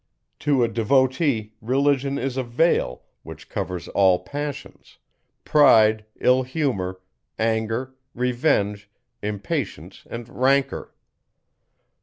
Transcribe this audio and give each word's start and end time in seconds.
To 0.39 0.63
a 0.63 0.67
devotee, 0.67 1.53
Religion 1.61 2.17
is 2.17 2.35
a 2.35 2.41
veil, 2.43 3.03
which 3.21 3.49
covers 3.49 3.87
all 3.89 4.17
passions; 4.23 4.97
pride, 5.45 6.05
ill 6.19 6.41
humour, 6.41 7.01
anger, 7.37 7.93
revenge, 8.15 8.89
impatience, 9.21 10.07
and 10.09 10.27
rancour. 10.27 10.95